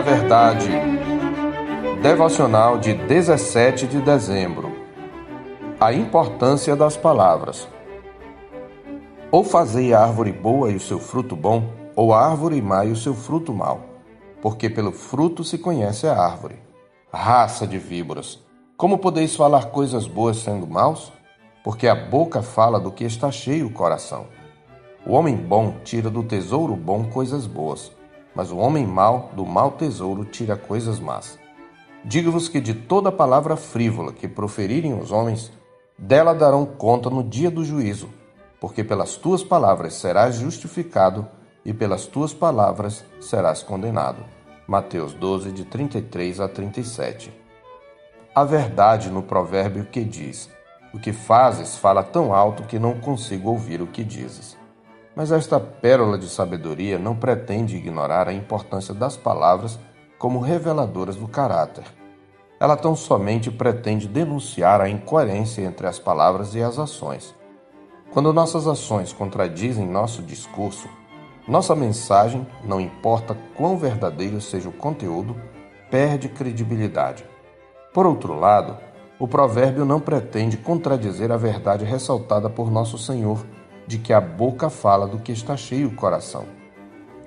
[0.00, 0.70] da Verdade.
[2.02, 4.72] Devocional de 17 de dezembro.
[5.78, 7.68] A importância das palavras.
[9.30, 12.92] Ou fazei a árvore boa e o seu fruto bom, ou a árvore má e
[12.92, 13.80] o seu fruto mau,
[14.40, 16.56] porque pelo fruto se conhece a árvore.
[17.12, 18.42] Raça de víboras,
[18.78, 21.12] como podeis falar coisas boas sendo maus?
[21.62, 24.26] Porque a boca fala do que está cheio o coração.
[25.06, 27.92] O homem bom tira do tesouro bom coisas boas,
[28.34, 31.38] mas o homem mau do mau tesouro tira coisas más.
[32.04, 35.52] Digo-vos que de toda palavra frívola que proferirem os homens,
[35.98, 38.08] dela darão conta no dia do juízo,
[38.58, 41.28] porque pelas tuas palavras serás justificado
[41.64, 44.24] e pelas tuas palavras serás condenado.
[44.66, 47.32] Mateus 12, de 33 a 37.
[48.34, 50.48] A verdade no provérbio que diz:
[50.94, 54.56] O que fazes fala tão alto que não consigo ouvir o que dizes.
[55.20, 59.78] Mas esta pérola de sabedoria não pretende ignorar a importância das palavras
[60.18, 61.84] como reveladoras do caráter.
[62.58, 67.34] Ela tão somente pretende denunciar a incoerência entre as palavras e as ações.
[68.10, 70.88] Quando nossas ações contradizem nosso discurso,
[71.46, 75.36] nossa mensagem, não importa quão verdadeiro seja o conteúdo,
[75.90, 77.26] perde credibilidade.
[77.92, 78.78] Por outro lado,
[79.18, 83.44] o provérbio não pretende contradizer a verdade ressaltada por nosso Senhor
[83.90, 86.44] de que a boca fala do que está cheio o coração,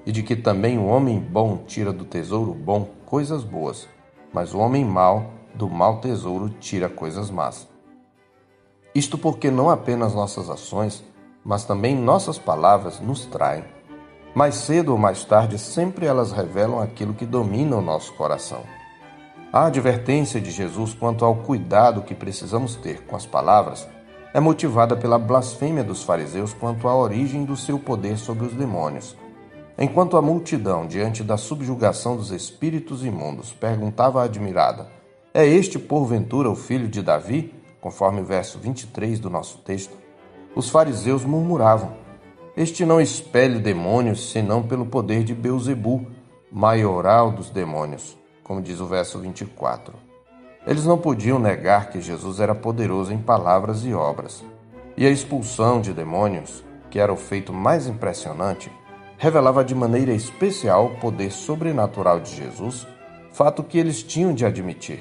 [0.05, 3.85] e de que também o homem bom tira do tesouro bom coisas boas,
[4.31, 7.67] mas o homem mau do mau tesouro tira coisas más.
[8.95, 11.03] Isto porque não apenas nossas ações,
[11.43, 13.65] mas também nossas palavras nos traem.
[14.33, 18.61] Mais cedo ou mais tarde, sempre elas revelam aquilo que domina o nosso coração.
[19.51, 23.85] A advertência de Jesus quanto ao cuidado que precisamos ter com as palavras
[24.33, 29.15] é motivada pela blasfêmia dos fariseus quanto à origem do seu poder sobre os demônios.
[29.77, 34.87] Enquanto a multidão, diante da subjugação dos espíritos imundos, perguntava admirada:
[35.33, 37.53] É este porventura o filho de Davi?
[37.79, 39.95] Conforme o verso 23 do nosso texto.
[40.55, 41.93] Os fariseus murmuravam:
[42.55, 46.07] Este não expele demônios senão pelo poder de Beuzebu,
[46.51, 50.12] maioral dos demônios, como diz o verso 24.
[50.65, 54.43] Eles não podiam negar que Jesus era poderoso em palavras e obras.
[54.95, 58.71] E a expulsão de demônios, que era o feito mais impressionante,
[59.17, 62.87] revelava de maneira especial o poder sobrenatural de Jesus,
[63.31, 64.99] fato que eles tinham de admitir.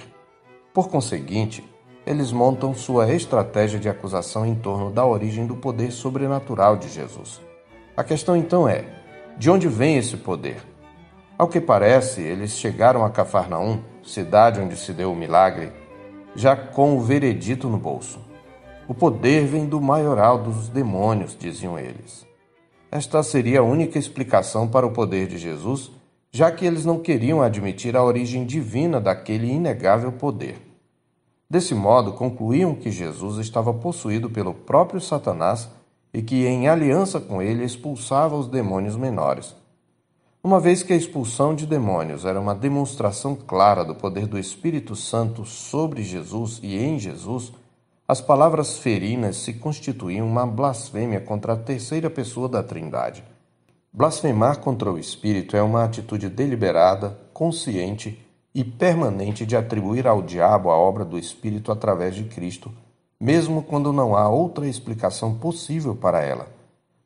[0.73, 1.65] Por conseguinte,
[2.05, 7.41] eles montam sua estratégia de acusação em torno da origem do poder sobrenatural de Jesus.
[7.97, 8.85] A questão então é:
[9.39, 10.57] de onde vem esse poder?
[11.39, 15.73] Ao que parece, eles chegaram a Cafarnaum, cidade onde se deu o milagre,
[16.35, 18.21] já com o veredito no bolso.
[18.89, 22.27] O poder vem do maioral dos demônios, diziam eles.
[22.91, 25.91] Esta seria a única explicação para o poder de Jesus,
[26.31, 30.61] já que eles não queriam admitir a origem divina daquele inegável poder.
[31.49, 35.69] Desse modo, concluíam que Jesus estava possuído pelo próprio Satanás
[36.13, 39.55] e que, em aliança com ele, expulsava os demônios menores.
[40.45, 44.97] Uma vez que a expulsão de demônios era uma demonstração clara do poder do Espírito
[44.97, 47.53] Santo sobre Jesus e em Jesus,
[48.09, 53.23] as palavras ferinas se constituíam uma blasfêmia contra a terceira pessoa da Trindade.
[53.93, 58.19] Blasfemar contra o Espírito é uma atitude deliberada, consciente
[58.53, 62.73] e permanente de atribuir ao diabo a obra do Espírito através de Cristo,
[63.21, 66.49] mesmo quando não há outra explicação possível para ela.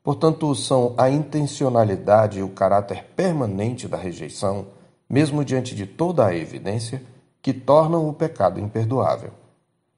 [0.07, 4.67] Portanto, são a intencionalidade e o caráter permanente da rejeição,
[5.09, 7.03] mesmo diante de toda a evidência,
[7.41, 9.31] que tornam o pecado imperdoável.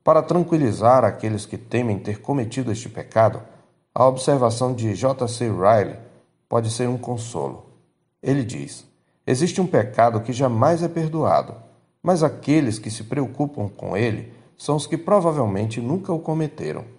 [0.03, 3.39] Para tranquilizar aqueles que temem ter cometido este pecado,
[3.93, 5.47] a observação de J.C.
[5.47, 5.99] Riley
[6.49, 7.67] pode ser um consolo.
[8.19, 8.87] Ele diz:
[9.27, 11.53] Existe um pecado que jamais é perdoado,
[12.01, 16.97] mas aqueles que se preocupam com ele são os que provavelmente nunca o cometeram.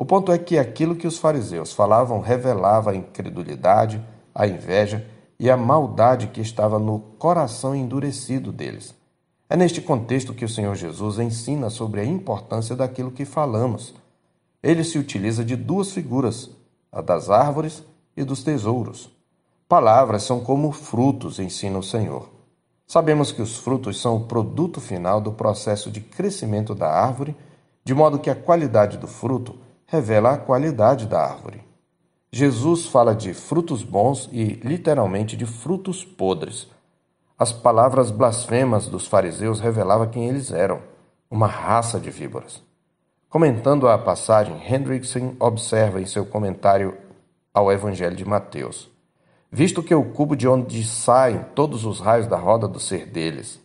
[0.00, 4.02] O ponto é que aquilo que os fariseus falavam revelava a incredulidade,
[4.34, 5.06] a inveja
[5.38, 8.94] e a maldade que estava no coração endurecido deles.
[9.46, 13.94] É neste contexto que o Senhor Jesus ensina sobre a importância daquilo que falamos.
[14.62, 16.48] Ele se utiliza de duas figuras,
[16.90, 17.84] a das árvores
[18.16, 19.10] e dos tesouros.
[19.68, 22.26] Palavras são como frutos, ensina o Senhor.
[22.86, 27.36] Sabemos que os frutos são o produto final do processo de crescimento da árvore,
[27.84, 31.64] de modo que a qualidade do fruto revela a qualidade da árvore.
[32.30, 36.68] Jesus fala de frutos bons e, literalmente, de frutos podres.
[37.36, 40.80] As palavras blasfemas dos fariseus revelavam quem eles eram,
[41.28, 42.62] uma raça de víboras.
[43.28, 46.96] Comentando a passagem, Hendrickson observa em seu comentário
[47.52, 48.88] ao Evangelho de Mateus:
[49.50, 53.60] visto que o cubo de onde saem todos os raios da roda do ser deles,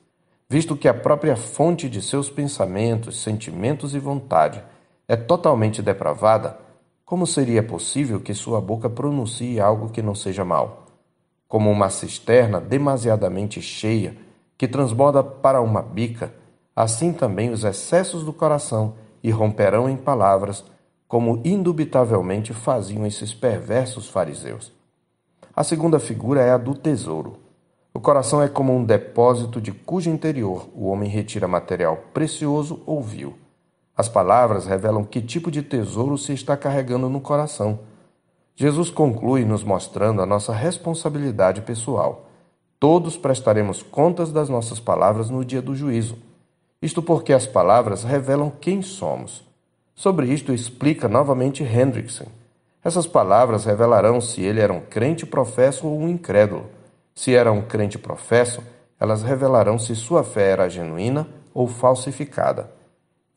[0.49, 4.63] visto que a própria fonte de seus pensamentos, sentimentos e vontade
[5.07, 6.57] é totalmente depravada,
[7.05, 10.87] como seria possível que sua boca pronuncie algo que não seja mal?
[11.47, 14.17] Como uma cisterna demasiadamente cheia,
[14.57, 16.33] que transborda para uma bica,
[16.75, 20.63] assim também os excessos do coração irromperão em palavras,
[21.07, 24.71] como indubitavelmente faziam esses perversos fariseus.
[25.55, 27.37] A segunda figura é a do tesouro.
[27.93, 33.01] O coração é como um depósito de cujo interior o homem retira material precioso ou
[33.01, 33.44] vil.
[33.97, 37.79] As palavras revelam que tipo de tesouro se está carregando no coração.
[38.55, 42.25] Jesus conclui nos mostrando a nossa responsabilidade pessoal.
[42.77, 46.17] Todos prestaremos contas das nossas palavras no dia do juízo.
[46.81, 49.43] Isto porque as palavras revelam quem somos.
[49.95, 52.25] Sobre isto explica novamente Hendrickson.
[52.83, 56.65] Essas palavras revelarão se ele era um crente professo ou um incrédulo.
[57.15, 58.61] Se era um crente professo,
[58.99, 62.69] elas revelarão se sua fé era genuína ou falsificada.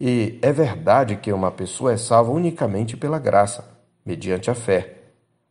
[0.00, 3.69] E é verdade que uma pessoa é salva unicamente pela graça,
[4.06, 4.95] mediante a fé,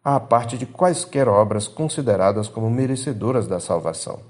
[0.01, 4.21] à parte de quaisquer obras consideradas como merecedoras da salvação.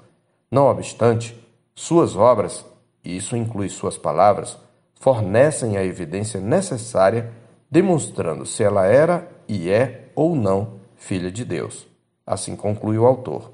[0.49, 1.37] Não obstante,
[1.75, 2.65] suas obras,
[3.03, 4.57] e isso inclui suas palavras,
[4.95, 7.31] fornecem a evidência necessária
[7.69, 11.85] demonstrando se ela era e é ou não filha de Deus.
[12.25, 13.51] Assim conclui o autor.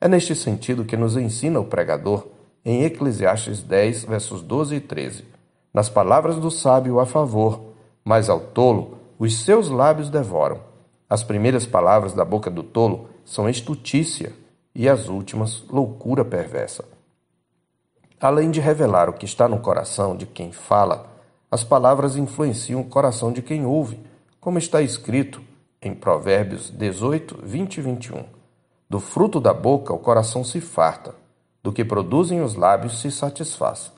[0.00, 2.28] É neste sentido que nos ensina o pregador
[2.64, 5.37] em Eclesiastes 10, versos 12 e 13
[5.78, 7.60] nas palavras do sábio a favor,
[8.04, 10.58] mas ao tolo os seus lábios devoram.
[11.08, 14.32] As primeiras palavras da boca do tolo são estutícia
[14.74, 16.84] e as últimas loucura perversa.
[18.20, 21.12] Além de revelar o que está no coração de quem fala,
[21.48, 24.00] as palavras influenciam o coração de quem ouve,
[24.40, 25.40] como está escrito
[25.80, 28.24] em Provérbios 18, 20 e 21.
[28.90, 31.14] Do fruto da boca o coração se farta,
[31.62, 33.96] do que produzem os lábios se satisfaz.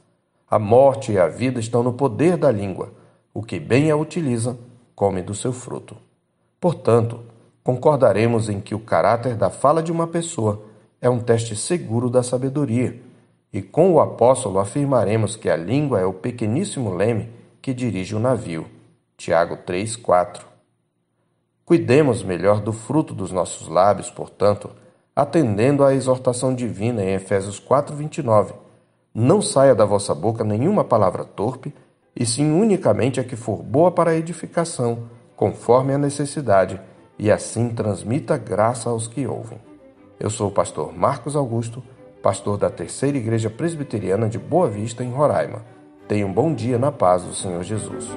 [0.51, 2.93] A morte e a vida estão no poder da língua.
[3.33, 4.59] O que bem a utiliza,
[4.97, 5.97] come do seu fruto.
[6.61, 7.21] Portanto,
[7.63, 10.61] concordaremos em que o caráter da fala de uma pessoa
[11.01, 13.01] é um teste seguro da sabedoria,
[13.53, 17.29] e com o apóstolo afirmaremos que a língua é o pequeníssimo leme
[17.63, 18.67] que dirige o navio.
[19.17, 20.45] Tiago 3, 4.
[21.65, 24.69] Cuidemos melhor do fruto dos nossos lábios, portanto,
[25.15, 28.60] atendendo à exortação divina em Efésios 4, 29
[29.15, 31.75] não saia da vossa boca nenhuma palavra torpe,
[32.15, 35.05] e sim unicamente a que for boa para a edificação,
[35.37, 36.81] conforme a necessidade,
[37.19, 39.59] e assim transmita graça aos que ouvem.
[40.19, 41.83] Eu sou o pastor Marcos Augusto,
[42.23, 45.63] pastor da Terceira Igreja Presbiteriana de Boa Vista, em Roraima.
[46.07, 48.09] Tenha um bom dia na paz do Senhor Jesus.